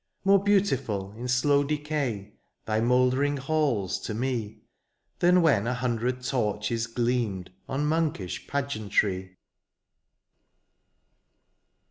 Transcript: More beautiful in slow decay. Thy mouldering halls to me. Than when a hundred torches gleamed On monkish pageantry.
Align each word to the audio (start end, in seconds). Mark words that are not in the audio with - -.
More 0.25 0.43
beautiful 0.43 1.11
in 1.15 1.27
slow 1.27 1.63
decay. 1.63 2.33
Thy 2.65 2.79
mouldering 2.81 3.37
halls 3.37 3.99
to 3.99 4.15
me. 4.15 4.63
Than 5.19 5.43
when 5.43 5.67
a 5.67 5.75
hundred 5.75 6.23
torches 6.23 6.87
gleamed 6.87 7.51
On 7.69 7.85
monkish 7.85 8.47
pageantry. 8.47 9.37